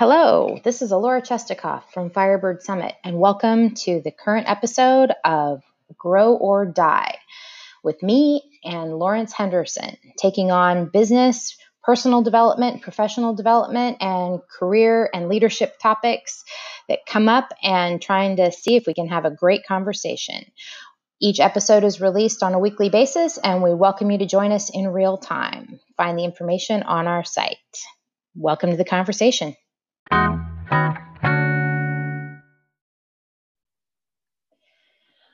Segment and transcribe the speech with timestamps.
[0.00, 5.62] Hello, this is Alora Chestikoff from Firebird Summit, and welcome to the current episode of
[5.98, 7.18] Grow or Die
[7.84, 15.28] with me and Lawrence Henderson, taking on business, personal development, professional development, and career and
[15.28, 16.44] leadership topics
[16.88, 20.46] that come up and trying to see if we can have a great conversation.
[21.20, 24.70] Each episode is released on a weekly basis, and we welcome you to join us
[24.70, 25.78] in real time.
[25.98, 27.58] Find the information on our site.
[28.34, 29.56] Welcome to the conversation.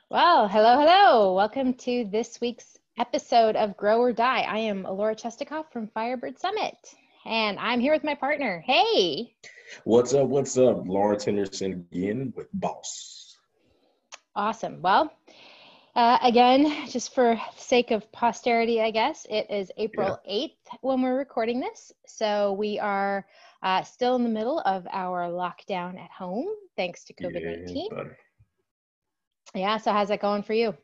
[0.09, 1.33] Well, hello, hello.
[1.33, 4.41] Welcome to this week's episode of Grow or Die.
[4.41, 6.77] I am Alora Chestikoff from Firebird Summit,
[7.25, 8.63] and I'm here with my partner.
[8.65, 9.35] Hey.
[9.83, 10.27] What's up?
[10.27, 10.87] What's up?
[10.87, 13.37] Lawrence Henderson again with Boss.
[14.35, 14.81] Awesome.
[14.81, 15.11] Well,
[15.97, 20.47] uh, again, just for sake of posterity, I guess, it is April yeah.
[20.47, 21.91] 8th when we're recording this.
[22.05, 23.25] So we are
[23.63, 27.89] uh, still in the middle of our lockdown at home, thanks to COVID 19.
[27.91, 28.03] Yeah,
[29.55, 30.77] yeah, so how's that going for you?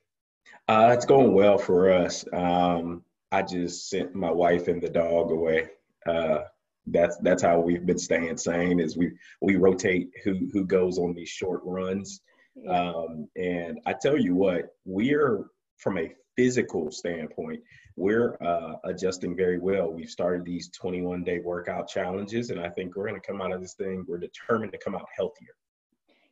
[0.67, 2.25] Uh, it's going well for us.
[2.34, 5.69] Um, I just sent my wife and the dog away.
[6.08, 6.39] Uh,
[6.88, 8.80] that's that's how we've been staying sane.
[8.80, 12.22] Is we we rotate who who goes on these short runs
[12.70, 15.46] um, and I tell you what, we're
[15.78, 17.62] from a physical standpoint,
[17.96, 19.92] we're uh, adjusting very well.
[19.92, 23.52] We've started these 21 day workout challenges, and I think we're going to come out
[23.52, 24.06] of this thing.
[24.08, 25.56] We're determined to come out healthier.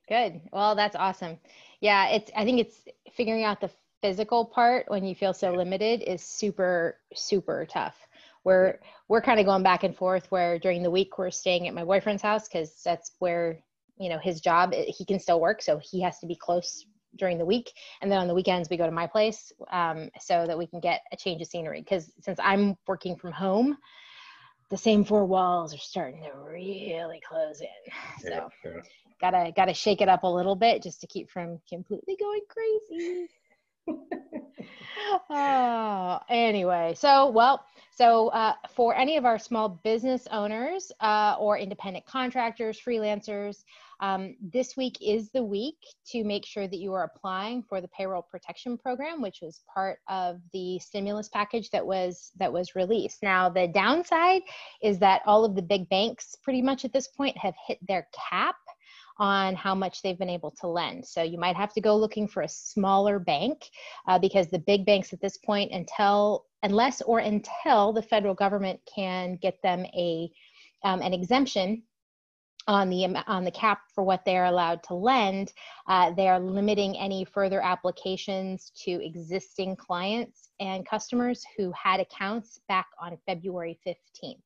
[0.10, 0.42] Good.
[0.52, 1.38] Well, that's awesome.
[1.80, 2.32] Yeah, it's.
[2.36, 2.82] I think it's
[3.14, 3.70] figuring out the
[4.02, 7.96] physical part when you feel so limited is super super tough.
[8.44, 10.30] We're we're kind of going back and forth.
[10.32, 13.60] Where during the week we're staying at my boyfriend's house because that's where
[14.02, 16.86] you know his job eh, he can still work so he has to be close
[17.18, 17.72] during the week.
[18.02, 20.80] And then on the weekends we go to my place um, so that we can
[20.80, 21.82] get a change of scenery.
[21.82, 23.78] Because since i'm working from home
[24.70, 27.68] the same four walls are starting to really close in.
[28.22, 28.82] So yeah, yeah.
[29.20, 33.28] gotta gotta shake it up a little bit just to keep from completely going crazy.
[35.30, 37.66] Oh anyway so well
[38.02, 43.64] so, uh, for any of our small business owners uh, or independent contractors, freelancers,
[44.00, 45.76] um, this week is the week
[46.08, 50.00] to make sure that you are applying for the payroll protection program, which was part
[50.10, 53.22] of the stimulus package that was that was released.
[53.22, 54.42] Now, the downside
[54.82, 58.08] is that all of the big banks, pretty much at this point, have hit their
[58.32, 58.56] cap
[59.22, 61.06] on how much they've been able to lend.
[61.06, 63.70] So you might have to go looking for a smaller bank
[64.08, 68.80] uh, because the big banks at this point, until unless or until the federal government
[68.94, 70.32] can get them a
[70.84, 71.84] um, an exemption
[72.68, 75.54] on the on the cap for what they are allowed to lend,
[75.88, 82.62] uh, they are limiting any further applications to existing clients and customers who had accounts
[82.70, 84.38] back on February 15th.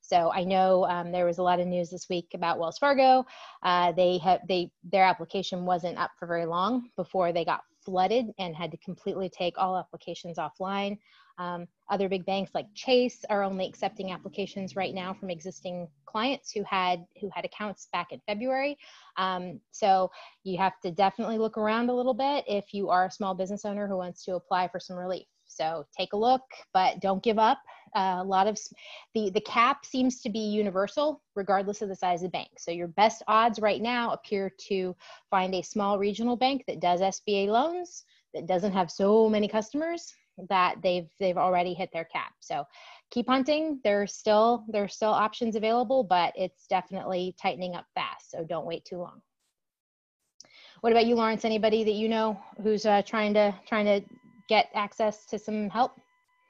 [0.00, 3.26] So I know um, there was a lot of news this week about Wells Fargo.
[3.62, 8.26] Uh, they have they their application wasn't up for very long before they got flooded
[8.38, 10.98] and had to completely take all applications offline.
[11.38, 16.50] Um, other big banks like Chase are only accepting applications right now from existing clients
[16.50, 18.78] who had who had accounts back in February.
[19.16, 20.10] Um, so
[20.44, 23.64] you have to definitely look around a little bit if you are a small business
[23.64, 25.26] owner who wants to apply for some relief.
[25.46, 26.42] So take a look,
[26.72, 27.58] but don't give up.
[27.94, 28.58] Uh, a lot of
[29.14, 32.50] the the cap seems to be universal, regardless of the size of the bank.
[32.58, 34.94] So your best odds right now appear to
[35.30, 38.04] find a small regional bank that does SBA loans
[38.34, 40.12] that doesn't have so many customers
[40.48, 42.32] that they've they've already hit their cap.
[42.40, 42.64] So
[43.10, 43.80] keep hunting.
[43.84, 48.30] There's still there's still options available, but it's definitely tightening up fast.
[48.30, 49.22] So don't wait too long.
[50.82, 51.44] What about you, Lawrence?
[51.44, 54.02] Anybody that you know who's uh, trying to trying to
[54.48, 55.92] get access to some help?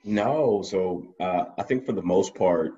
[0.04, 0.62] No.
[0.62, 2.72] So uh, I think for the most part,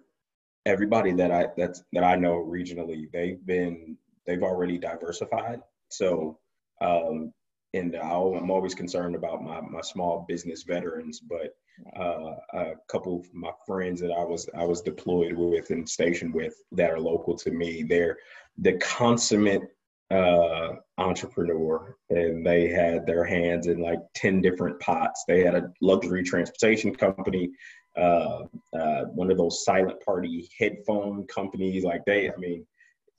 [0.66, 3.96] everybody that I that's that I know regionally, they've been
[4.26, 5.60] they've already diversified.
[5.88, 6.38] So
[6.80, 7.32] um,
[7.74, 11.54] and i i'm always concerned about my, my small business veterans, but
[11.96, 16.34] uh, a couple of my friends that I was I was deployed with and stationed
[16.34, 18.16] with that are local to me, they're
[18.58, 19.62] the consummate
[20.10, 25.24] uh, entrepreneur, and they had their hands in like ten different pots.
[25.28, 27.50] They had a luxury transportation company,
[27.96, 28.44] uh,
[28.76, 31.84] uh one of those silent party headphone companies.
[31.84, 32.66] Like they, I mean,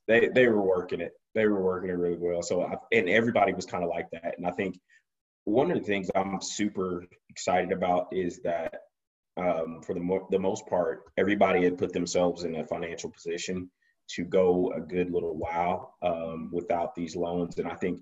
[0.08, 2.42] they they were working it they were working it really well.
[2.42, 4.36] So, I, and everybody was kind of like that.
[4.38, 4.80] And I think
[5.46, 8.82] one of the things I'm super excited about is that
[9.38, 13.70] um, for the, mo- the most part, everybody had put themselves in a financial position
[14.16, 17.60] to go a good little while um, without these loans.
[17.60, 18.02] And I think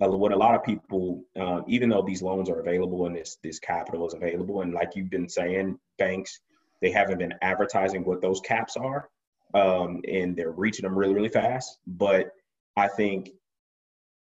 [0.00, 3.38] uh, what a lot of people, uh, even though these loans are available and this
[3.42, 6.40] this capital is available, and like you've been saying, banks
[6.82, 9.08] they haven't been advertising what those caps are.
[9.54, 11.78] um, and they're reaching them really, really fast.
[11.86, 12.32] But
[12.76, 13.30] I think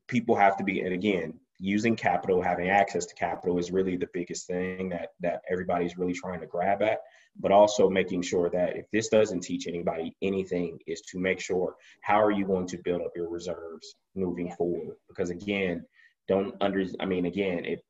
[0.08, 4.08] people have to be, and again, using capital, having access to capital is really the
[4.12, 7.00] biggest thing that that everybody's really trying to grab at.
[7.38, 11.76] But also making sure that if this doesn't teach anybody anything, is to make sure
[12.00, 14.56] how are you going to build up your reserves moving yeah.
[14.56, 14.96] forward?
[15.08, 15.84] Because again,
[16.28, 17.80] don't under I mean again, if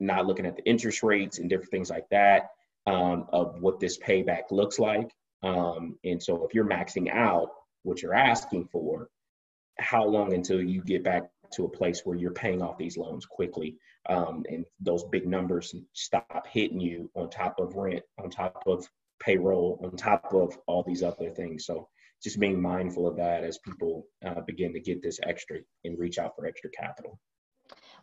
[0.00, 2.50] not looking at the interest rates and different things like that
[2.86, 5.10] um, of what this payback looks like.
[5.42, 7.48] Um, and so if you're maxing out
[7.82, 9.08] what you're asking for,
[9.78, 13.26] how long until you get back to a place where you're paying off these loans
[13.26, 13.76] quickly
[14.08, 18.86] um, and those big numbers stop hitting you on top of rent, on top of
[19.20, 21.66] payroll, on top of all these other things.
[21.66, 21.88] So
[22.22, 26.18] just being mindful of that as people uh, begin to get this extra and reach
[26.18, 27.18] out for extra capital.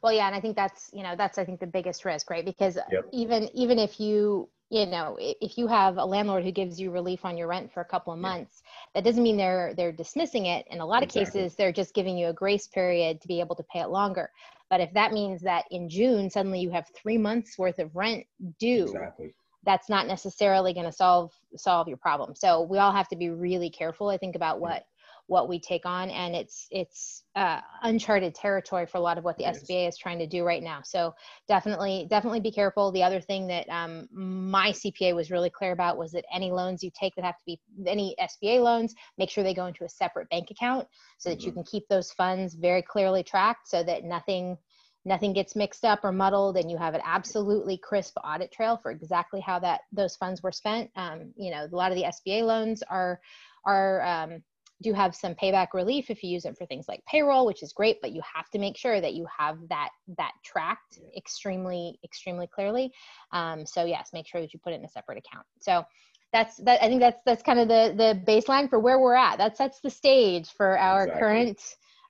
[0.01, 2.45] Well, yeah, and I think that's you know that's I think the biggest risk, right?
[2.45, 3.05] Because yep.
[3.11, 7.25] even even if you you know if you have a landlord who gives you relief
[7.25, 8.61] on your rent for a couple of months
[8.93, 10.65] that doesn't mean they're they're dismissing it.
[10.69, 11.21] In a lot exactly.
[11.21, 13.89] of cases they're just giving you a grace period to be able to pay it
[13.89, 14.29] longer.
[14.69, 18.25] But if that means that in june suddenly you have three months worth of rent
[18.59, 19.33] due exactly.
[19.65, 22.35] that's not necessarily going to solve solve your problem.
[22.35, 24.83] So we all have to be really careful i think about what
[25.29, 29.37] what we take on and it's it's uh, uncharted territory for a lot of what
[29.37, 29.93] the it sba is.
[29.93, 31.13] is trying to do right now so
[31.47, 35.97] definitely definitely be careful the other thing that um, my cpa was really clear about
[35.97, 39.43] was that any loans you take that have to be any sba loans make sure
[39.43, 40.87] they go into a separate bank account
[41.19, 41.47] so that mm-hmm.
[41.47, 44.57] you can keep those funds very clearly tracked so that nothing
[45.05, 48.91] nothing gets mixed up or muddled and you have an absolutely crisp audit trail for
[48.91, 52.43] exactly how that those funds were spent um, you know a lot of the sba
[52.43, 53.21] loans are
[53.65, 54.41] are um,
[54.81, 57.73] do have some payback relief if you use it for things like payroll which is
[57.73, 62.47] great but you have to make sure that you have that that tracked extremely extremely
[62.47, 62.91] clearly
[63.31, 65.83] um, so yes make sure that you put it in a separate account so
[66.31, 69.37] that's that i think that's that's kind of the the baseline for where we're at
[69.37, 71.19] that sets the stage for our exactly.
[71.19, 71.61] current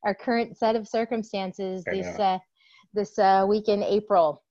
[0.03, 2.37] our current set of circumstances this uh
[2.93, 4.43] this uh week in april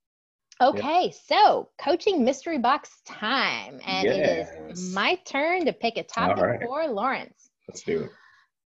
[0.61, 1.15] Okay, yep.
[1.15, 4.49] so coaching mystery box time, and yes.
[4.50, 6.61] it is my turn to pick a topic right.
[6.61, 7.50] for Lawrence.
[7.69, 8.11] Let's do it.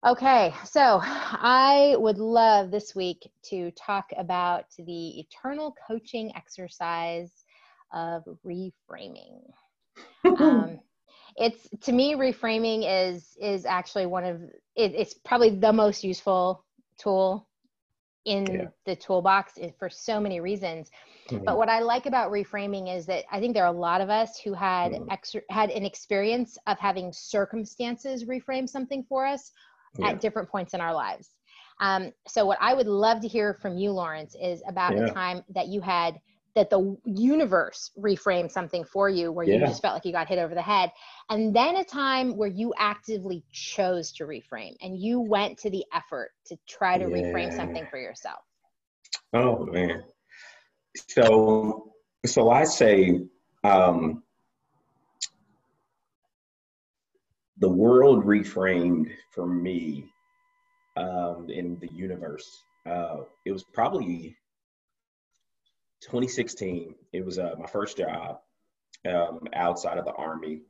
[0.06, 7.32] Okay, so I would love this week to talk about the eternal coaching exercise
[7.94, 9.42] of reframing.
[10.26, 10.80] um,
[11.36, 14.42] it's to me, reframing is is actually one of
[14.76, 16.66] it, it's probably the most useful
[16.98, 17.48] tool
[18.26, 18.66] in yeah.
[18.86, 20.92] the toolbox for so many reasons.
[21.30, 21.44] Mm-hmm.
[21.44, 24.10] But what I like about reframing is that I think there are a lot of
[24.10, 25.10] us who had mm-hmm.
[25.10, 29.52] ex- had an experience of having circumstances reframe something for us
[29.98, 30.10] yeah.
[30.10, 31.30] at different points in our lives.
[31.80, 35.06] Um, so what I would love to hear from you, Lawrence, is about yeah.
[35.06, 36.20] a time that you had
[36.56, 39.56] that the universe reframed something for you where yeah.
[39.56, 40.92] you just felt like you got hit over the head
[41.30, 45.86] and then a time where you actively chose to reframe and you went to the
[45.94, 47.18] effort to try to yeah.
[47.18, 48.40] reframe something for yourself
[49.34, 50.04] oh man
[50.96, 51.92] so
[52.26, 53.22] so i say
[53.64, 54.24] um
[57.60, 60.06] the world reframed for me
[60.98, 64.36] um in the universe uh it was probably
[66.02, 68.40] 2016, it was uh, my first job
[69.08, 70.62] um, outside of the Army.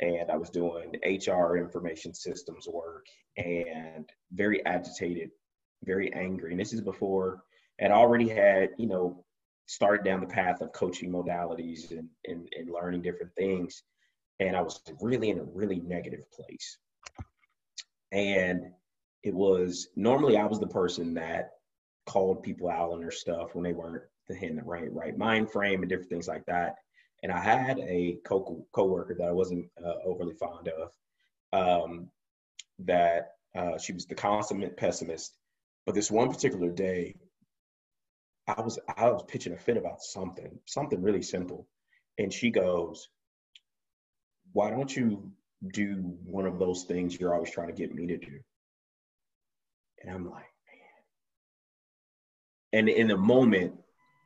[0.00, 3.06] And I was doing HR information systems work
[3.38, 5.30] and very agitated,
[5.84, 6.50] very angry.
[6.50, 7.42] And this is before
[7.80, 9.24] I'd already had, you know,
[9.66, 13.82] started down the path of coaching modalities and, and, and learning different things.
[14.38, 16.78] And I was really in a really negative place.
[18.12, 18.66] And
[19.22, 21.52] it was normally I was the person that
[22.06, 25.82] called people out on their stuff when they weren't in the right right mind frame
[25.82, 26.76] and different things like that.
[27.22, 30.92] And I had a co coworker that I wasn't uh, overly fond of.
[31.52, 32.10] Um,
[32.80, 35.36] that uh, she was the consummate pessimist.
[35.86, 37.14] But this one particular day,
[38.46, 41.66] I was I was pitching a fit about something, something really simple,
[42.18, 43.08] and she goes,
[44.52, 45.32] "Why don't you
[45.72, 48.40] do one of those things you're always trying to get me to do?"
[50.02, 50.44] And I'm like,
[52.72, 52.80] man.
[52.80, 53.74] And in the moment,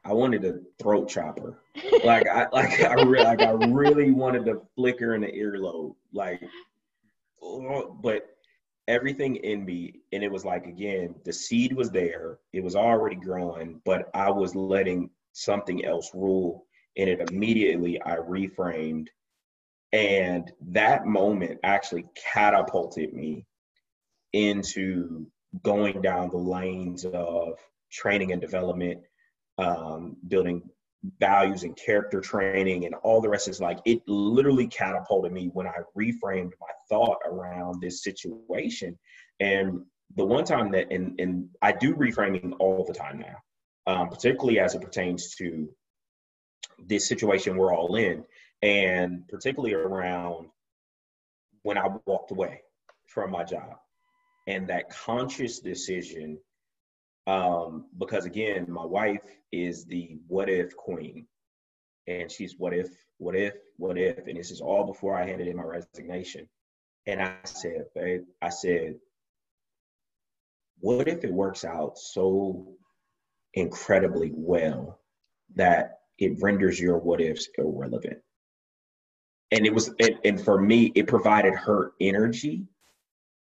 [0.05, 1.59] I wanted a throat chopper.
[2.05, 5.95] like I like I really like I really wanted to flicker in the earlobe.
[6.13, 6.43] Like
[7.43, 8.27] oh, but
[8.89, 13.15] everything in me and it was like again the seed was there it was already
[13.15, 16.67] growing but i was letting something else rule
[16.97, 19.07] and it immediately i reframed
[19.93, 23.47] and that moment actually catapulted me
[24.33, 25.27] into
[25.63, 27.59] going down the lanes of
[27.93, 29.01] training and development
[29.61, 30.63] um, building
[31.19, 35.67] values and character training and all the rest is like it literally catapulted me when
[35.67, 38.99] I reframed my thought around this situation.
[39.39, 39.85] And
[40.17, 43.37] the one time that and and I do reframing all the time now,
[43.87, 45.69] um, particularly as it pertains to
[46.87, 48.25] this situation we're all in,
[48.63, 50.49] and particularly around
[51.63, 52.63] when I walked away
[53.07, 53.77] from my job
[54.47, 56.39] and that conscious decision
[57.27, 59.23] um, because again, my wife
[59.53, 61.27] is the what if queen,
[62.07, 65.49] and she's what if, what if, what if, and this is all before I handed
[65.49, 66.49] in my resignation.
[67.07, 68.97] And I said, babe, I said,
[70.81, 72.67] what if it works out so
[73.55, 75.01] incredibly well
[75.57, 78.19] that it renders your what ifs irrelevant?
[79.51, 82.67] And it was, and, and for me, it provided her energy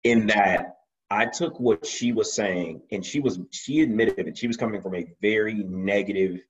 [0.03, 0.76] in that
[1.09, 4.81] I took what she was saying, and she was she admitted that she was coming
[4.81, 6.41] from a very negative,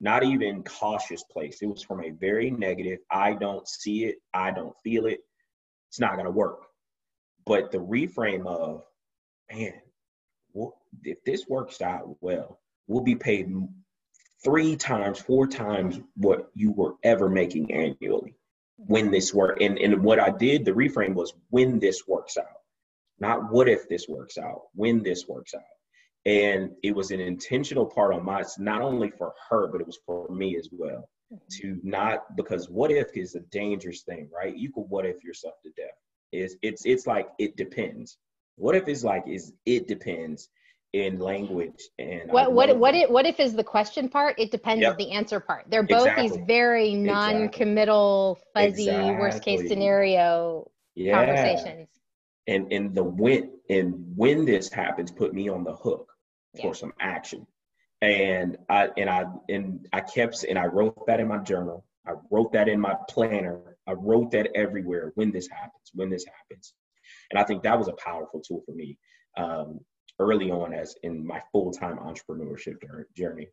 [0.00, 1.62] not even cautious place.
[1.62, 2.98] It was from a very negative.
[3.10, 4.16] I don't see it.
[4.34, 5.20] I don't feel it.
[5.88, 6.66] It's not gonna work.
[7.46, 8.82] But the reframe of,
[9.52, 9.74] man,
[11.04, 13.48] if this works out well, we'll be paid
[14.42, 18.34] three times, four times what you were ever making annually
[18.76, 19.60] when this work.
[19.60, 22.59] And and what I did, the reframe was when this works out
[23.20, 25.62] not what if this works out, when this works out.
[26.26, 29.98] And it was an intentional part on my, not only for her, but it was
[30.04, 31.08] for me as well.
[31.32, 31.60] Mm-hmm.
[31.60, 34.56] To not because what if is a dangerous thing, right?
[34.56, 35.94] You could what if yourself to death.
[36.32, 38.18] Is it's it's like it depends.
[38.56, 40.48] What if is like is it depends
[40.92, 44.82] in language and what what what if what if is the question part it depends
[44.82, 44.98] yep.
[44.98, 46.28] the answer part they're both exactly.
[46.28, 49.12] these very non-committal fuzzy exactly.
[49.12, 51.14] worst case scenario yeah.
[51.14, 51.88] conversations
[52.46, 56.12] and and the when and when this happens put me on the hook
[56.54, 56.62] yeah.
[56.62, 57.46] for some action.
[58.02, 61.84] And i and i and i kept and i wrote that in my journal.
[62.06, 63.76] I wrote that in my planner.
[63.86, 66.72] I wrote that everywhere when this happens when this happens.
[67.30, 68.98] And i think that was a powerful tool for me
[69.36, 69.80] um,
[70.18, 72.74] early on as in my full-time entrepreneurship
[73.16, 73.48] journey.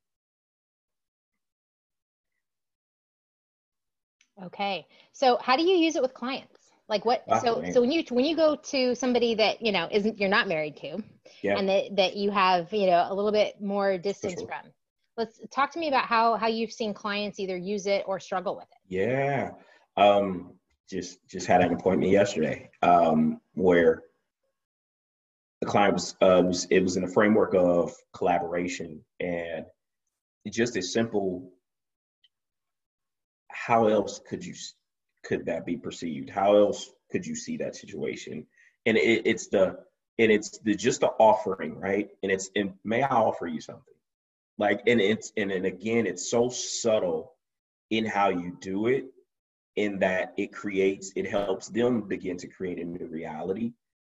[4.43, 4.85] Okay.
[5.13, 6.56] So how do you use it with clients
[6.89, 7.23] like what?
[7.41, 10.47] So so when you when you go to somebody that you know isn't you're not
[10.47, 11.03] married to,
[11.41, 11.57] yeah.
[11.57, 14.47] and that that you have you know a little bit more distance sure.
[14.47, 14.71] from.
[15.17, 18.55] Let's talk to me about how how you've seen clients either use it or struggle
[18.55, 18.95] with it.
[18.95, 19.51] Yeah,
[19.97, 20.53] um,
[20.89, 24.03] just just had an appointment yesterday um, where
[25.59, 29.65] the client was, uh, was it was in a framework of collaboration and
[30.49, 31.51] just as simple
[33.49, 34.53] how else could you
[35.27, 36.29] could that be perceived?
[36.29, 38.45] How else could you see that situation?
[38.85, 39.79] And it, it's the
[40.19, 42.09] and it's the just the offering, right?
[42.23, 43.83] And it's and may I offer you something?
[44.57, 47.33] Like and it's and, and again, it's so subtle
[47.89, 49.05] in how you do it,
[49.75, 53.73] in that it creates, it helps them begin to create a new reality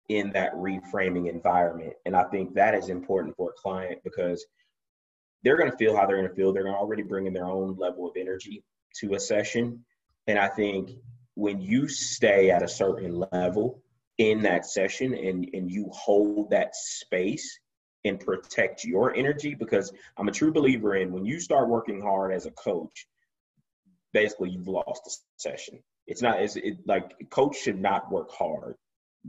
[0.09, 1.93] in that reframing environment.
[2.05, 4.45] And I think that is important for a client because
[5.43, 6.53] they're going to feel how they're going to feel.
[6.53, 8.63] They're already bringing their own level of energy
[8.99, 9.85] to a session.
[10.27, 10.91] And I think
[11.35, 13.81] when you stay at a certain level
[14.17, 17.59] in that session and, and you hold that space
[18.05, 22.33] and protect your energy, because I'm a true believer in when you start working hard
[22.33, 23.07] as a coach,
[24.13, 25.79] basically you've lost the session.
[26.05, 28.75] It's not as it, like coach should not work hard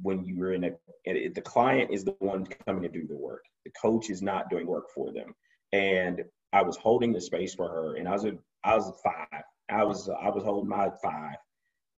[0.03, 0.71] when you're in a
[1.07, 3.45] the client is the one coming to do the work.
[3.65, 5.35] The coach is not doing work for them.
[5.73, 8.33] And I was holding the space for her, and I was a
[8.65, 11.37] I was five, I was I was holding my five,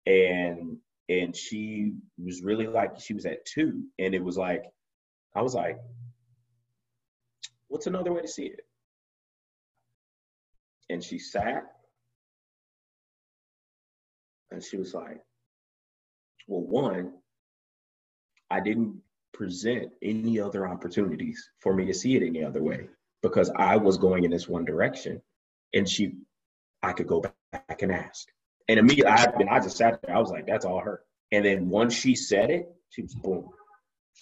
[0.06, 0.78] and
[1.10, 4.64] and she was really like she was at two, and it was like
[5.36, 5.78] I was like,
[7.68, 8.62] what's another way to see it?
[10.90, 11.64] And she sat,
[14.52, 15.20] and she was like,
[16.48, 17.14] well, one,
[18.50, 19.02] I didn't
[19.34, 22.88] present any other opportunities for me to see it any other way
[23.22, 25.22] because I was going in this one direction.
[25.74, 26.14] And she,
[26.82, 27.24] I could go
[27.68, 28.28] back can ask.
[28.68, 30.16] And immediately, I, I just sat there.
[30.16, 33.50] I was like, "That's all her." And then once she said it, she was boom.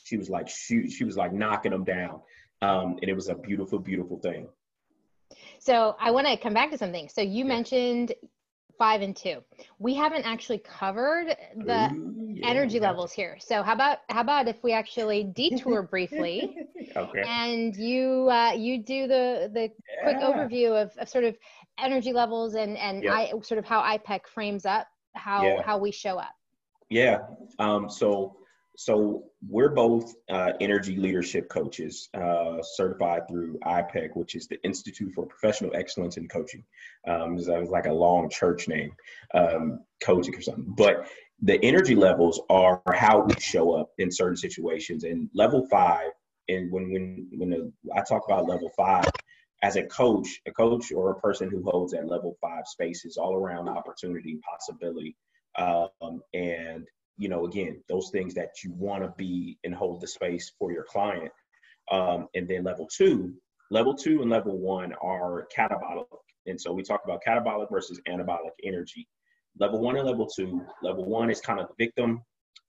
[0.06, 2.22] She was like, she, she was like knocking them down,
[2.62, 4.48] um, and it was a beautiful, beautiful thing.
[5.60, 7.10] So I want to come back to something.
[7.10, 8.13] So you mentioned
[8.84, 9.38] five and two.
[9.80, 12.90] We haven't actually covered the Ooh, yeah, energy yeah.
[12.90, 13.38] levels here.
[13.40, 16.58] So how about how about if we actually detour briefly,
[16.94, 17.24] okay.
[17.25, 20.04] and you uh, you do the the yeah.
[20.04, 21.38] quick overview of, of sort of
[21.80, 23.08] energy levels and and.
[23.08, 26.36] I sort of how IPEC frames up how how we show up.
[26.90, 27.20] Yeah.
[27.60, 28.36] Um, so
[28.75, 35.13] so we're both uh, energy leadership coaches, uh, certified through IPEC, which is the Institute
[35.13, 36.63] for Professional Excellence in Coaching.
[37.08, 38.92] Um, that was like a long church name,
[39.36, 40.74] um, coaching or something.
[40.75, 41.08] But
[41.42, 45.03] the energy levels are how we show up in certain situations.
[45.03, 46.10] And level five,
[46.50, 49.12] and when when when the, I talk about level five,
[49.62, 53.18] as a coach, a coach or a person who holds that level five space is
[53.18, 55.15] all around opportunity, possibility,
[55.58, 60.08] um, and you know, again, those things that you want to be and hold the
[60.08, 61.32] space for your client.
[61.91, 63.34] Um, and then level two,
[63.70, 66.05] level two and level one are catabolic.
[66.46, 69.08] And so we talk about catabolic versus anabolic energy.
[69.60, 72.22] Level one and level two, level one is kind of the victim,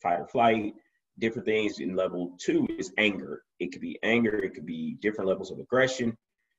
[0.02, 0.74] fight or flight,
[1.18, 1.78] different things.
[1.78, 3.42] And level two is anger.
[3.58, 6.16] It could be anger, it could be different levels of aggression.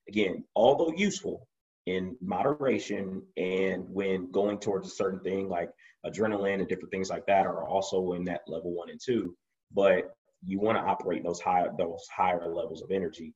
[0.08, 1.48] Again, although useful,
[1.86, 5.70] in moderation and when going towards a certain thing like
[6.06, 9.36] adrenaline and different things like that are also in that level one and two.
[9.72, 13.34] But you want to operate those higher those higher levels of energy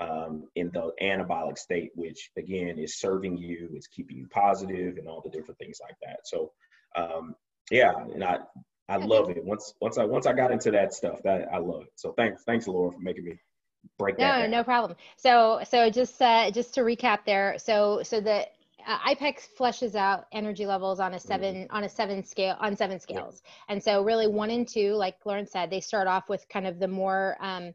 [0.00, 5.08] um, in the anabolic state which again is serving you it's keeping you positive and
[5.08, 6.20] all the different things like that.
[6.24, 6.52] So
[6.96, 7.34] um,
[7.70, 8.38] yeah and i
[8.88, 9.44] i love it.
[9.44, 11.92] Once once i once i got into that stuff that i love it.
[11.96, 13.38] So thanks thanks laura for making me
[13.98, 14.96] break no, no problem.
[15.16, 17.56] So, so just uh, just to recap there.
[17.58, 18.46] So, so the
[18.86, 21.76] uh, IPEC fleshes out energy levels on a 7 mm-hmm.
[21.76, 23.74] on a seven scale on seven scales, yeah.
[23.74, 26.78] and so really one and two, like Lauren said, they start off with kind of
[26.78, 27.72] the more um,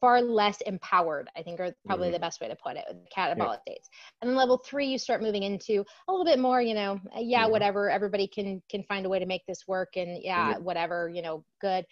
[0.00, 2.14] far less empowered i think are probably mm-hmm.
[2.14, 3.60] the best way to put it catabolic yeah.
[3.60, 3.88] states
[4.20, 7.42] and then level three you start moving into a little bit more you know yeah
[7.42, 7.52] mm-hmm.
[7.52, 10.64] whatever everybody can can find a way to make this work and yeah mm-hmm.
[10.64, 11.84] whatever you know good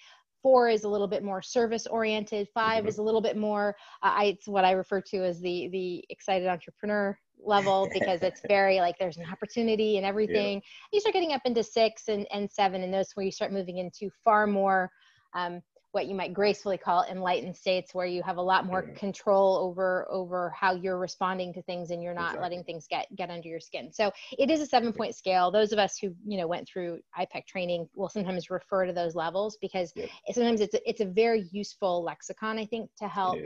[0.45, 2.89] four is a little bit more service oriented 5 mm-hmm.
[2.89, 6.05] is a little bit more uh, I, it's what i refer to as the the
[6.11, 10.89] excited entrepreneur level because it's very like there's an opportunity and everything yeah.
[10.93, 13.79] you start getting up into six and, and seven and those where you start moving
[13.79, 14.91] into far more
[15.35, 15.63] um,
[15.95, 20.07] what you might gracefully call enlightened states where you have a lot more control over
[20.11, 22.43] over how you're responding to things and you're not exactly.
[22.43, 25.73] letting things get get under your skin so it is a seven point scale those
[25.73, 29.57] of us who you know went through ipec training will sometimes refer to those levels
[29.61, 30.09] because yep.
[30.33, 33.39] sometimes it's a, it's a very useful lexicon i think to help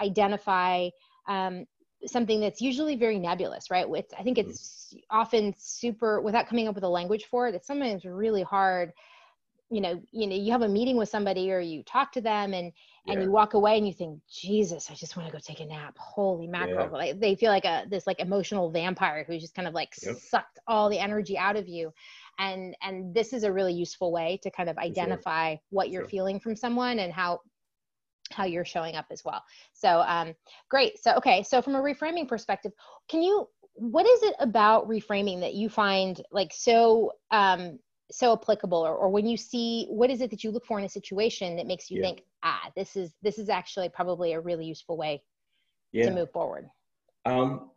[0.00, 0.88] identify
[1.28, 1.64] um,
[2.04, 3.86] something that's usually very nebulous, right?
[3.88, 4.98] It's, I think it's mm-hmm.
[5.10, 8.92] often super, without coming up with a language for it, it's sometimes really hard
[9.70, 12.54] you know you know you have a meeting with somebody or you talk to them
[12.54, 12.72] and
[13.08, 15.64] and you walk away and you think jesus i just want to go take a
[15.64, 16.96] nap holy mackerel yeah.
[16.96, 20.16] like, they feel like a this like emotional vampire who just kind of like yep.
[20.16, 21.92] sucked all the energy out of you
[22.38, 25.60] and and this is a really useful way to kind of identify sure.
[25.70, 26.10] what you're sure.
[26.10, 27.40] feeling from someone and how
[28.30, 30.34] how you're showing up as well so um
[30.68, 32.72] great so okay so from a reframing perspective
[33.08, 37.78] can you what is it about reframing that you find like so um
[38.10, 40.84] so applicable or, or when you see what is it that you look for in
[40.84, 42.06] a situation that makes you yeah.
[42.06, 45.22] think ah this is this is actually probably a really useful way
[45.92, 46.06] yeah.
[46.06, 46.68] to move forward
[47.24, 47.70] um,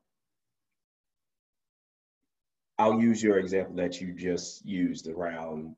[2.78, 5.76] i'll use your example that you just used around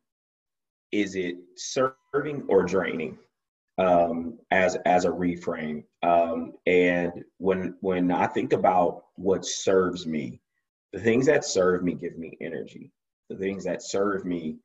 [0.92, 3.18] is it serving or draining
[3.78, 10.42] um, as as a reframe um, and when when i think about what serves me
[10.92, 12.92] the things that serve me give me energy
[13.32, 14.58] the things that serve me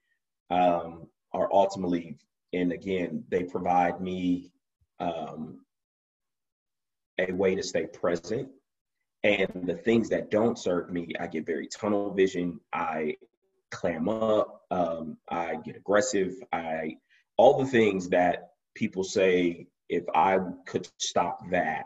[0.50, 2.18] um, are ultimately,
[2.52, 4.50] and again, they provide me
[4.98, 5.60] um,
[7.18, 8.48] a way to stay present.
[9.22, 12.60] And the things that don't serve me, I get very tunnel vision.
[12.72, 13.16] I
[13.70, 14.62] clam up.
[14.70, 16.34] Um, I get aggressive.
[16.52, 16.96] I
[17.36, 21.84] all the things that people say if I could stop that,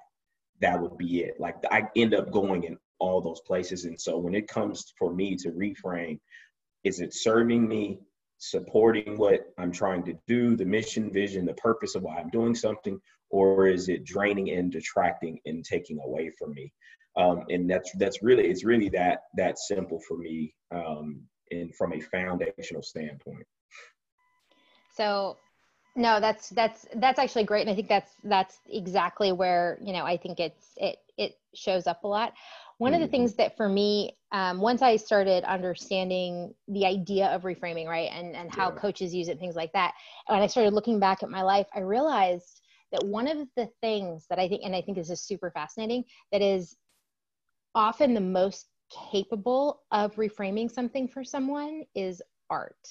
[0.61, 1.41] that would be it.
[1.41, 3.85] Like I end up going in all those places.
[3.85, 6.21] And so when it comes for me to reframe,
[6.85, 8.01] is it serving me,
[8.39, 12.55] supporting what I'm trying to do, the mission, vision, the purpose of why I'm doing
[12.55, 16.73] something, or is it draining and detracting and taking away from me?
[17.17, 21.93] Um, and that's that's really it's really that that simple for me, um, and from
[21.93, 23.47] a foundational standpoint.
[24.97, 25.37] So
[25.97, 30.05] no that's that's that's actually great and i think that's that's exactly where you know
[30.05, 32.33] i think it's it it shows up a lot
[32.81, 33.11] one of the mm-hmm.
[33.11, 38.35] things that for me, um, once I started understanding the idea of reframing, right, and,
[38.35, 38.77] and how yeah.
[38.77, 39.93] coaches use it, things like that,
[40.29, 44.25] when I started looking back at my life, I realized that one of the things
[44.31, 46.75] that I think, and I think this is super fascinating, that is
[47.75, 48.69] often the most
[49.13, 52.89] capable of reframing something for someone is art.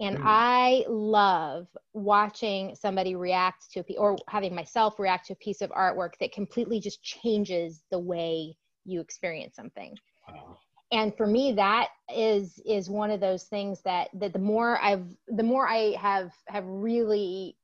[0.00, 0.22] And mm.
[0.24, 5.60] I love watching somebody react to a piece or having myself react to a piece
[5.60, 9.96] of artwork that completely just changes the way you experience something.
[10.28, 10.58] Wow.
[10.92, 15.04] and for me that is is one of those things that that the more i've
[15.28, 17.56] the more i have have really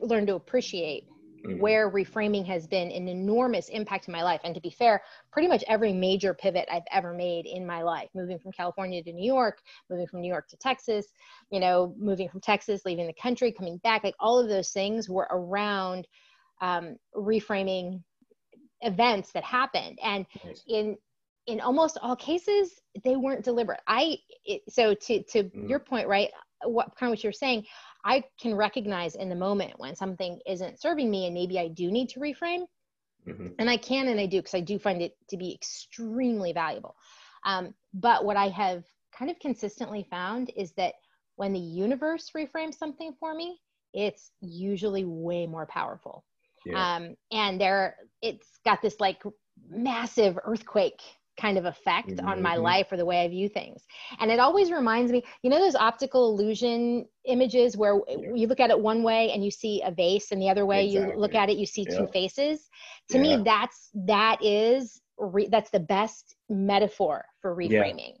[0.00, 1.06] learned to appreciate
[1.46, 1.60] mm-hmm.
[1.60, 5.48] where reframing has been an enormous impact in my life and to be fair pretty
[5.48, 9.24] much every major pivot i've ever made in my life moving from california to new
[9.24, 9.58] york
[9.90, 11.06] moving from new york to texas
[11.50, 15.08] you know moving from texas leaving the country coming back like all of those things
[15.08, 16.06] were around
[16.60, 18.00] um, reframing
[18.84, 20.62] events that happened and nice.
[20.68, 20.96] in
[21.46, 25.68] in almost all cases they weren't deliberate i it, so to to mm.
[25.68, 26.30] your point right
[26.64, 27.64] what kind of what you're saying
[28.04, 31.90] i can recognize in the moment when something isn't serving me and maybe i do
[31.90, 32.64] need to reframe
[33.26, 33.48] mm-hmm.
[33.58, 36.94] and i can and i do because i do find it to be extremely valuable
[37.44, 38.84] um, but what i have
[39.16, 40.94] kind of consistently found is that
[41.36, 43.58] when the universe reframes something for me
[43.92, 46.24] it's usually way more powerful
[46.66, 46.96] yeah.
[46.96, 49.22] um, and there it's got this like
[49.70, 51.00] massive earthquake
[51.40, 52.26] kind of effect mm-hmm.
[52.26, 52.62] on my mm-hmm.
[52.62, 53.82] life or the way I view things.
[54.20, 58.34] And it always reminds me, you know, those optical illusion images where yeah.
[58.34, 60.86] you look at it one way and you see a vase and the other way
[60.86, 61.12] exactly.
[61.12, 61.98] you look at it, you see yeah.
[61.98, 62.68] two faces.
[63.10, 63.36] To yeah.
[63.38, 68.14] me, that's, that is, re- that's the best metaphor for reframing.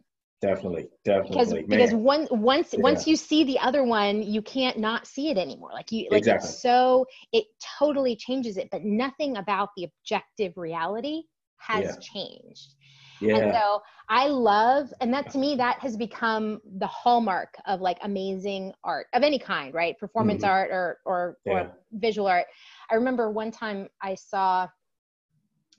[0.44, 1.62] Definitely, definitely.
[1.62, 5.38] Because because one once once you see the other one, you can't not see it
[5.38, 5.70] anymore.
[5.72, 6.48] Like you like exactly.
[6.48, 7.44] it's so it
[7.78, 11.22] totally changes it, but nothing about the objective reality
[11.56, 12.74] has changed.
[13.20, 13.36] Yeah.
[13.36, 13.80] And so
[14.10, 19.06] I love, and that to me, that has become the hallmark of like amazing art
[19.14, 19.98] of any kind, right?
[19.98, 20.50] Performance mm-hmm.
[20.50, 21.52] art or or, yeah.
[21.52, 22.46] or visual art.
[22.90, 24.68] I remember one time I saw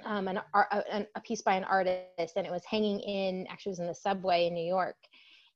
[0.03, 3.79] um, an, a, a piece by an artist, and it was hanging in actually was
[3.79, 4.97] in the subway in New York,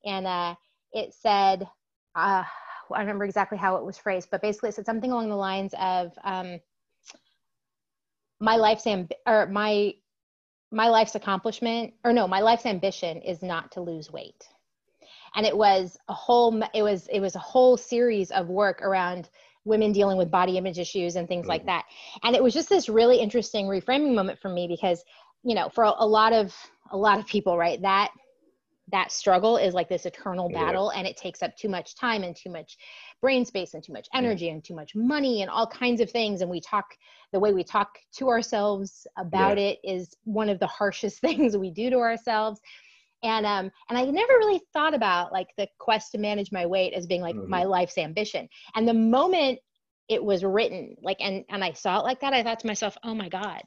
[0.05, 0.55] and uh,
[0.93, 1.67] it said,
[2.15, 2.43] uh,
[2.93, 5.73] I remember exactly how it was phrased, but basically it said something along the lines
[5.79, 6.59] of um,
[8.39, 9.93] my life's amb- or my
[10.71, 14.47] my life's accomplishment or no my life's ambition is not to lose weight.
[15.35, 19.29] And it was a whole it was it was a whole series of work around
[19.65, 21.49] women dealing with body image issues and things mm-hmm.
[21.49, 21.85] like that
[22.23, 25.03] and it was just this really interesting reframing moment for me because
[25.43, 26.55] you know for a, a lot of
[26.91, 28.09] a lot of people right that
[28.91, 30.99] that struggle is like this eternal battle yeah.
[30.99, 32.77] and it takes up too much time and too much
[33.21, 34.53] brain space and too much energy yeah.
[34.53, 36.85] and too much money and all kinds of things and we talk
[37.31, 39.65] the way we talk to ourselves about yeah.
[39.65, 42.59] it is one of the harshest things we do to ourselves
[43.23, 46.93] and um and i never really thought about like the quest to manage my weight
[46.93, 47.49] as being like mm-hmm.
[47.49, 49.59] my life's ambition and the moment
[50.07, 52.97] it was written like and and i saw it like that i thought to myself
[53.03, 53.61] oh my god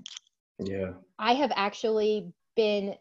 [0.58, 2.94] yeah i have actually been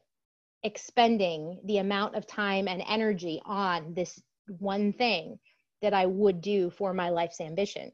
[0.64, 4.22] expending the amount of time and energy on this
[4.60, 5.40] one thing
[5.82, 7.92] that I would do for my life's ambition.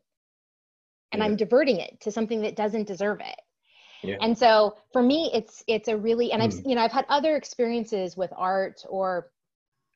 [1.12, 1.26] And yeah.
[1.26, 3.39] I'm diverting it to something that doesn't deserve it.
[4.03, 4.17] Yeah.
[4.21, 6.69] And so for me it's it's a really and I've hmm.
[6.69, 9.31] you know I've had other experiences with art or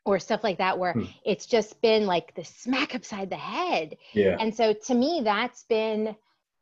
[0.04, 1.04] or stuff like that where hmm.
[1.24, 3.98] it's just been like the smack upside the head.
[4.14, 4.38] Yeah.
[4.40, 6.16] And so to me that's been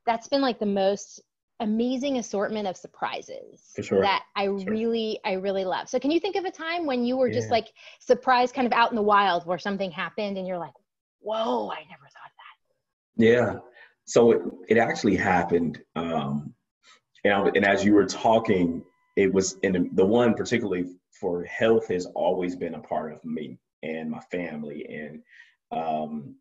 [0.06, 1.22] that's been like the most
[1.60, 4.02] amazing assortment of surprises sure.
[4.02, 4.58] that I sure.
[4.66, 5.90] really, I really love.
[5.90, 7.34] So can you think of a time when you were yeah.
[7.34, 7.68] just like
[8.00, 10.74] surprised kind of out in the wild where something happened and you're like,
[11.20, 13.24] whoa, I never thought that.
[13.24, 13.60] Yeah.
[14.06, 15.82] So it, it actually happened.
[15.96, 16.54] Um,
[17.30, 18.84] and, and as you were talking,
[19.16, 20.86] it was in the one particularly
[21.20, 25.22] for health has always been a part of me and my family and
[25.72, 26.36] um,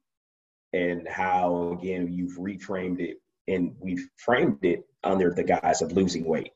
[0.73, 6.25] and how again you've reframed it and we've framed it under the guise of losing
[6.25, 6.53] weight.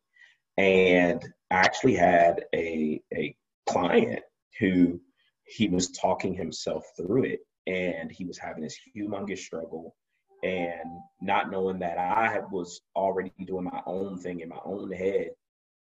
[0.58, 3.34] And I actually had a, a
[3.66, 4.20] client
[4.60, 5.00] who
[5.44, 9.96] he was talking himself through it and he was having this humongous struggle
[10.42, 10.88] and
[11.20, 15.30] not knowing that I was already doing my own thing in my own head.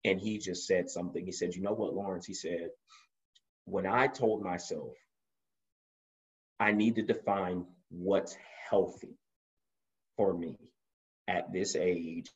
[0.05, 1.25] And he just said something.
[1.25, 2.27] He said, You know what, Lawrence?
[2.27, 2.71] He said,
[3.65, 4.93] When I told myself
[6.59, 8.37] I need to define what's
[8.69, 9.17] healthy
[10.17, 10.59] for me,
[11.31, 12.31] at this age.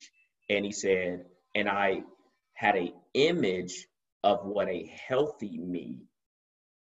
[0.49, 2.03] And he said, and I
[2.55, 3.87] had a image
[4.23, 6.07] of what a healthy me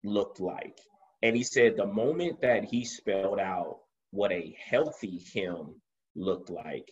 [0.04, 0.78] looked like.
[1.22, 3.80] And he said the moment that he spelled out
[4.12, 5.82] what a healthy him
[6.16, 6.92] looked like,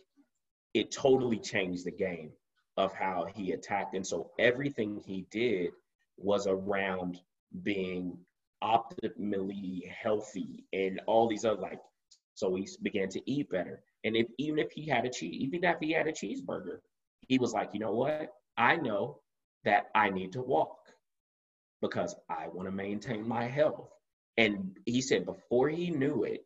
[0.73, 2.31] it totally changed the game
[2.77, 3.95] of how he attacked.
[3.95, 5.71] And so everything he did
[6.17, 7.19] was around
[7.63, 8.17] being
[8.63, 11.79] optimally healthy and all these other like
[12.33, 15.65] so he began to eat better and if even if he had a cheese, even
[15.65, 16.79] if he had a cheeseburger,
[17.27, 18.31] he was like, you know what?
[18.55, 19.19] I know
[19.65, 20.77] that I need to walk
[21.81, 23.89] because I want to maintain my health.
[24.37, 26.45] And he said before he knew it,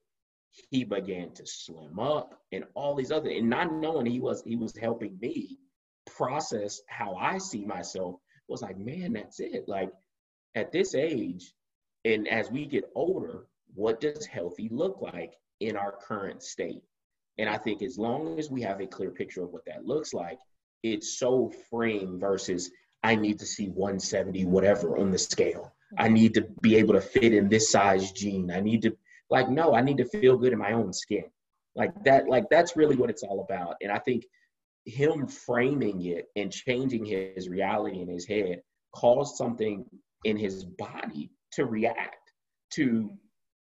[0.70, 4.56] he began to slim up and all these other and not knowing he was he
[4.56, 5.58] was helping me
[6.06, 8.16] process how I see myself
[8.48, 9.68] was like, man, that's it.
[9.68, 9.90] Like
[10.56, 11.54] at this age,
[12.04, 16.82] and as we get older, what does healthy look like in our current state?
[17.38, 20.14] And I think as long as we have a clear picture of what that looks
[20.14, 20.38] like,
[20.84, 22.72] it's so freeing versus
[23.04, 25.74] I need to see 170 whatever on the scale.
[25.98, 26.14] I mm-hmm.
[26.14, 28.52] need to be able to fit in this size jean.
[28.52, 28.98] I need to
[29.32, 31.26] like no, I need to feel good in my own skin.
[31.76, 33.76] Like that like that's really what it's all about.
[33.82, 34.26] And I think
[34.86, 38.62] him framing it and changing his reality in his head
[38.94, 39.86] caused something
[40.24, 42.32] in his body to react
[42.72, 43.10] to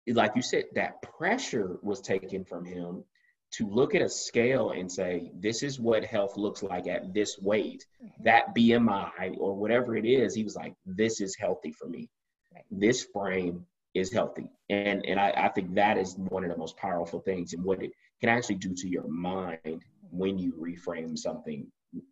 [0.09, 3.05] like you said that pressure was taken from him
[3.51, 7.39] to look at a scale and say, this is what health looks like at this
[7.41, 8.25] weight, mm-hmm.
[8.25, 12.11] that BMI or whatever it is, he was like, this is healthy for me.
[12.53, 12.65] Right.
[12.71, 14.51] This frame is healthy.
[14.71, 17.83] And and I, I think that is one of the most powerful things and what
[17.83, 21.67] it can actually do to your mind when you reframe something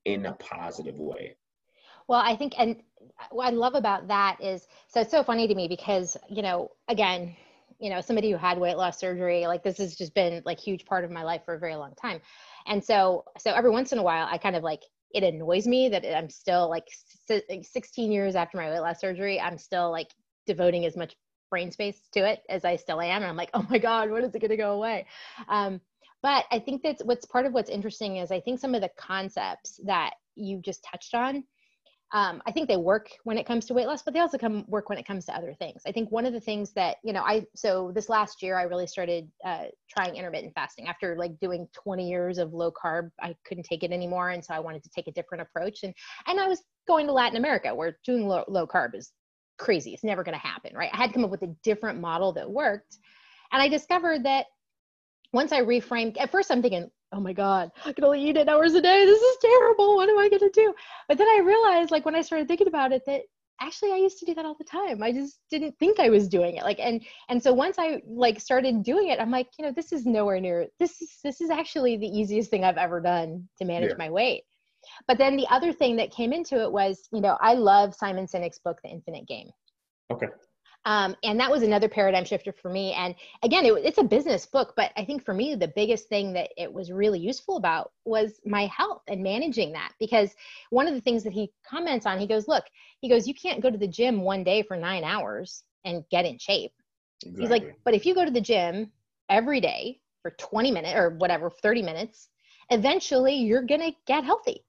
[0.04, 1.36] in a positive way.
[2.08, 2.76] Well, I think, and
[3.30, 6.70] what I love about that is, so it's so funny to me because, you know,
[6.88, 7.34] again,
[7.78, 10.84] you know somebody who had weight loss surgery like this has just been like huge
[10.86, 12.20] part of my life for a very long time
[12.66, 15.88] and so so every once in a while i kind of like it annoys me
[15.88, 16.88] that i'm still like
[17.62, 20.08] 16 years after my weight loss surgery i'm still like
[20.46, 21.14] devoting as much
[21.50, 24.24] brain space to it as i still am and i'm like oh my god when
[24.24, 25.06] is it going to go away
[25.48, 25.80] um,
[26.22, 28.90] but i think that's what's part of what's interesting is i think some of the
[28.98, 31.44] concepts that you just touched on
[32.12, 34.64] um, I think they work when it comes to weight loss, but they also come
[34.68, 35.82] work when it comes to other things.
[35.86, 38.62] I think one of the things that you know, I so this last year I
[38.62, 43.10] really started uh, trying intermittent fasting after like doing 20 years of low carb.
[43.20, 45.80] I couldn't take it anymore, and so I wanted to take a different approach.
[45.82, 45.92] And
[46.28, 49.10] and I was going to Latin America where doing low, low carb is
[49.58, 49.92] crazy.
[49.92, 50.90] It's never going to happen, right?
[50.92, 52.98] I had to come up with a different model that worked,
[53.52, 54.46] and I discovered that
[55.32, 58.48] once I reframed, at first I'm thinking, oh my god i can only eat eight
[58.48, 59.04] hours a day.
[59.04, 59.96] This is terrible.
[59.96, 60.74] What am i going to do?
[61.08, 63.22] But then i realized like when i started thinking about it that
[63.60, 65.02] actually i used to do that all the time.
[65.02, 66.64] I just didn't think i was doing it.
[66.64, 69.92] Like and and so once i like started doing it i'm like you know this
[69.92, 73.64] is nowhere near this is this is actually the easiest thing i've ever done to
[73.64, 73.96] manage yeah.
[73.98, 74.42] my weight
[75.08, 78.26] but then the other thing that came into it was you know i love simon
[78.26, 79.50] sinek's book the infinite game
[80.12, 80.26] okay
[80.86, 82.92] um, and that was another paradigm shifter for me.
[82.92, 86.32] And again, it, it's a business book, but I think for me, the biggest thing
[86.34, 89.92] that it was really useful about was my health and managing that.
[89.98, 90.36] Because
[90.70, 92.64] one of the things that he comments on, he goes, Look,
[93.00, 96.24] he goes, you can't go to the gym one day for nine hours and get
[96.24, 96.72] in shape.
[97.24, 97.42] Exactly.
[97.42, 98.92] He's like, But if you go to the gym
[99.28, 102.28] every day for 20 minutes or whatever, 30 minutes,
[102.70, 104.64] eventually you're going to get healthy.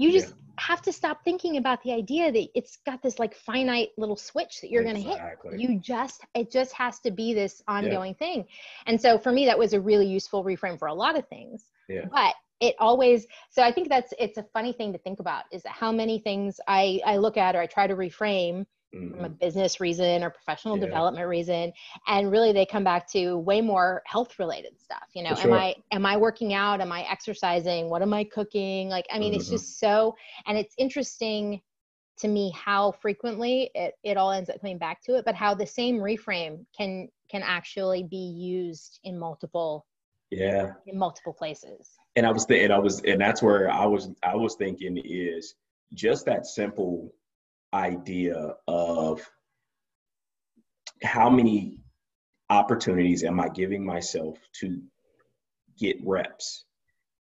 [0.00, 3.34] You just, yeah have to stop thinking about the idea that it's got this like
[3.34, 5.04] finite little switch that you're exactly.
[5.04, 5.70] going to hit.
[5.70, 8.26] You just, it just has to be this ongoing yeah.
[8.26, 8.44] thing.
[8.86, 11.64] And so for me, that was a really useful reframe for a lot of things.
[11.88, 12.04] Yeah.
[12.12, 15.62] But it always, so I think that's, it's a funny thing to think about is
[15.64, 19.10] how many things I, I look at or I try to reframe mm-hmm.
[19.10, 19.34] from a mm-hmm.
[19.34, 20.86] business reason or professional yeah.
[20.86, 21.72] development reason
[22.06, 25.74] and really they come back to way more health related stuff you know am i
[25.92, 29.40] am i working out am i exercising what am i cooking like i mean mm-hmm.
[29.40, 30.14] it's just so
[30.46, 31.60] and it's interesting
[32.18, 35.54] to me how frequently it, it all ends up coming back to it but how
[35.54, 39.86] the same reframe can can actually be used in multiple
[40.30, 44.10] yeah in multiple places and i was thinking i was and that's where i was
[44.22, 45.54] i was thinking is
[45.94, 47.12] just that simple
[47.72, 49.28] idea of
[51.02, 51.80] how many
[52.48, 54.82] opportunities am I giving myself to
[55.78, 56.64] get reps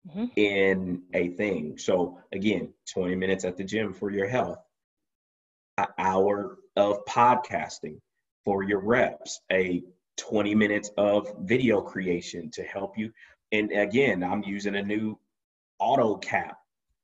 [0.08, 0.26] mm-hmm.
[0.36, 1.78] in a thing.
[1.78, 4.60] So again, 20 minutes at the gym for your health,
[5.78, 8.00] an hour of podcasting
[8.44, 9.84] for your reps, a
[10.18, 13.12] 20 minutes of video creation to help you.
[13.52, 15.18] And again, I'm using a new
[15.82, 16.54] AutoCap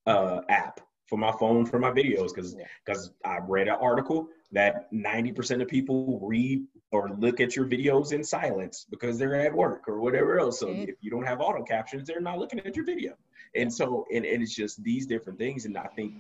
[0.05, 3.31] uh, app for my phone for my videos because because yeah.
[3.31, 8.23] I read an article that 90% of people read or look at your videos in
[8.23, 10.59] silence because they're at work or whatever else.
[10.59, 10.83] So mm-hmm.
[10.83, 13.13] if you don't have auto captions, they're not looking at your video.
[13.55, 15.65] And so and, and it's just these different things.
[15.65, 16.13] And I think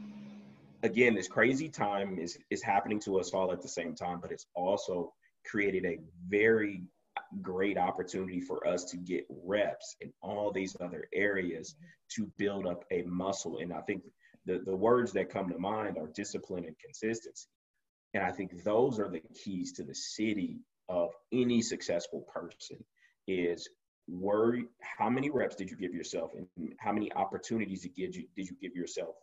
[0.83, 4.31] again, this crazy time is is happening to us all at the same time, but
[4.31, 5.13] it's also
[5.45, 6.83] created a very
[7.41, 11.75] great opportunity for us to get reps in all these other areas
[12.09, 13.59] to build up a muscle.
[13.59, 14.03] And I think
[14.45, 17.47] the, the words that come to mind are discipline and consistency.
[18.13, 22.83] And I think those are the keys to the city of any successful person
[23.27, 23.67] is
[24.07, 28.47] worry how many reps did you give yourself and how many opportunities did you, did
[28.47, 29.15] you give yourself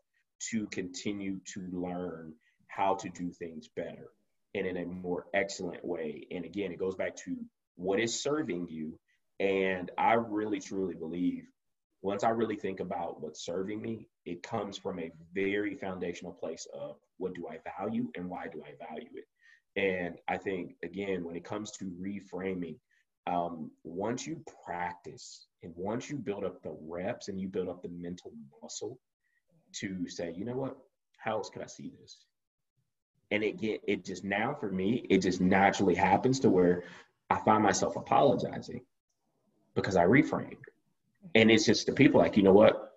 [0.51, 2.35] to continue to learn
[2.67, 4.09] how to do things better
[4.55, 6.27] and in a more excellent way.
[6.31, 7.37] And again, it goes back to
[7.77, 8.99] what is serving you.
[9.41, 11.45] And I really truly believe
[12.03, 16.67] once I really think about what's serving me, it comes from a very foundational place
[16.75, 19.27] of what do I value and why do I value it?
[19.81, 22.77] And I think, again, when it comes to reframing,
[23.29, 27.83] um, once you practice and once you build up the reps and you build up
[27.83, 28.99] the mental muscle
[29.75, 30.77] to say, you know what,
[31.19, 32.19] how else could I see this?
[33.31, 36.83] And it get it just now for me, it just naturally happens to where
[37.31, 38.83] I find myself apologizing
[39.75, 40.59] because I reframed.
[41.35, 42.93] And it's just the people like, you know what?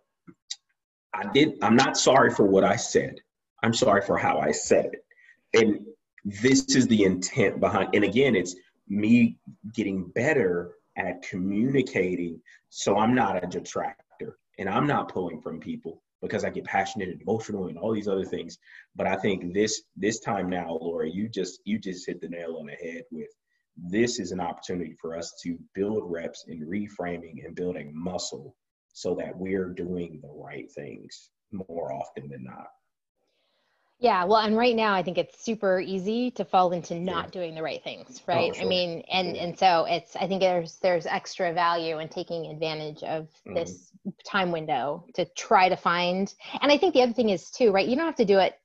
[1.13, 3.15] I did, I'm not sorry for what I said.
[3.63, 5.05] I'm sorry for how I said it.
[5.53, 5.85] And
[6.25, 8.55] this is the intent behind, and again, it's
[8.87, 9.37] me
[9.73, 16.01] getting better at communicating so I'm not a detractor and I'm not pulling from people
[16.21, 18.57] because I get passionate and emotional and all these other things.
[18.95, 22.57] But I think this this time now, Laura, you just you just hit the nail
[22.59, 23.29] on the head with
[23.77, 28.55] this is an opportunity for us to build reps in reframing and building muscle
[28.93, 32.67] so that we're doing the right things more often than not.
[33.99, 37.31] Yeah, well, and right now I think it's super easy to fall into not yeah.
[37.31, 38.51] doing the right things, oh, right?
[38.51, 38.65] Oh, sure.
[38.65, 43.03] I mean, and and so it's I think there's there's extra value in taking advantage
[43.03, 43.53] of mm-hmm.
[43.53, 43.91] this
[44.25, 46.33] time window to try to find.
[46.61, 47.87] And I think the other thing is too, right?
[47.87, 48.55] You don't have to do it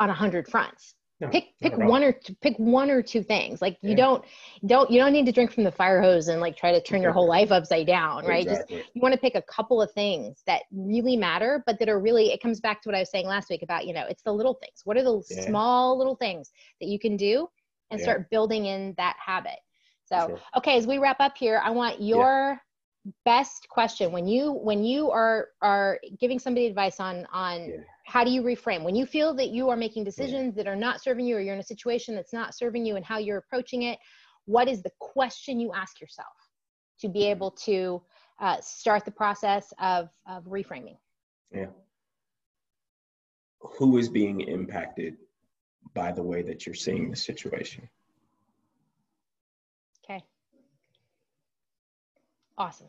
[0.00, 0.94] on a hundred fronts.
[1.24, 3.60] No, pick pick one or two, pick one or two things.
[3.62, 3.96] Like you yeah.
[3.96, 4.24] don't
[4.66, 7.02] don't you don't need to drink from the fire hose and like try to turn
[7.02, 8.46] your whole life upside down, right?
[8.46, 8.78] Exactly.
[8.78, 12.00] Just you want to pick a couple of things that really matter, but that are
[12.00, 14.22] really it comes back to what I was saying last week about, you know, it's
[14.22, 14.82] the little things.
[14.84, 15.46] What are the yeah.
[15.46, 17.48] small little things that you can do
[17.90, 18.04] and yeah.
[18.04, 19.58] start building in that habit.
[20.06, 20.40] So, sure.
[20.56, 22.60] okay, as we wrap up here, I want your
[23.24, 27.84] best question when you when you are are giving somebody advice on on.
[28.04, 31.02] How do you reframe when you feel that you are making decisions that are not
[31.02, 33.82] serving you or you're in a situation that's not serving you and how you're approaching
[33.82, 33.98] it
[34.46, 36.34] what is the question you ask yourself
[37.00, 38.00] to be able to
[38.40, 40.96] uh, start the process of of reframing
[41.52, 41.66] yeah
[43.60, 45.16] who is being impacted
[45.94, 47.88] by the way that you're seeing the situation
[50.04, 50.22] Okay.
[52.58, 52.88] Awesome.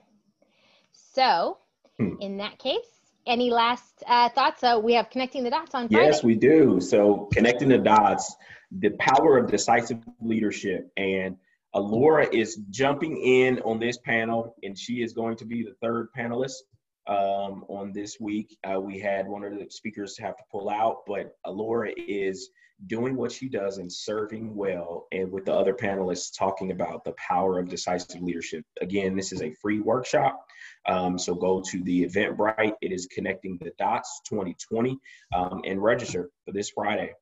[0.92, 1.58] So,
[1.98, 2.16] hmm.
[2.20, 2.95] in that case,
[3.28, 4.62] any last uh, thoughts?
[4.62, 6.06] So we have connecting the dots on Friday.
[6.06, 6.80] Yes, we do.
[6.80, 8.36] So connecting the dots,
[8.72, 11.38] the power of decisive leadership, and
[11.74, 16.08] Alora is jumping in on this panel, and she is going to be the third
[16.18, 16.62] panelist
[17.08, 18.58] um, on this week.
[18.64, 22.50] Uh, we had one of the speakers have to pull out, but Alora is
[22.88, 27.14] doing what she does and serving well, and with the other panelists talking about the
[27.14, 28.66] power of decisive leadership.
[28.82, 30.46] Again, this is a free workshop.
[30.88, 32.74] Um, so go to the Eventbrite.
[32.82, 34.98] It is Connecting the Dots 2020
[35.36, 37.14] um, and register for this Friday.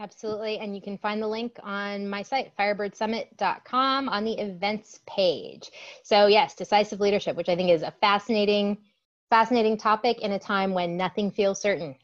[0.00, 0.58] Absolutely.
[0.58, 5.70] And you can find the link on my site, firebirdsummit.com, on the events page.
[6.02, 8.78] So, yes, decisive leadership, which I think is a fascinating,
[9.30, 11.94] fascinating topic in a time when nothing feels certain.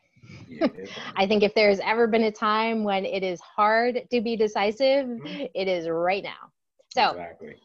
[1.17, 5.07] I think if there's ever been a time when it is hard to be decisive,
[5.07, 5.47] mm-hmm.
[5.53, 6.53] it is right now.
[6.95, 7.57] So, exactly.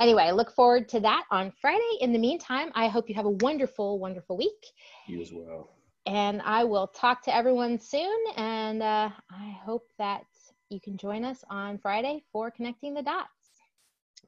[0.00, 1.98] Anyway, I look forward to that on Friday.
[2.00, 4.66] In the meantime, I hope you have a wonderful, wonderful week.
[5.06, 5.70] You as well.
[6.06, 8.16] And I will talk to everyone soon.
[8.36, 10.24] And uh, I hope that
[10.70, 13.28] you can join us on Friday for Connecting the Dots.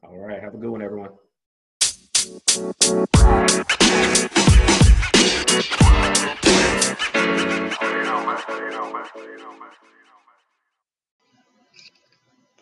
[0.02, 0.40] All right.
[0.42, 1.10] Have a good one, everyone.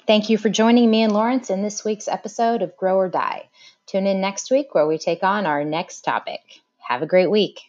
[0.09, 3.47] Thank you for joining me and Lawrence in this week's episode of Grow or Die.
[3.85, 6.41] Tune in next week where we take on our next topic.
[6.79, 7.61] Have a great week.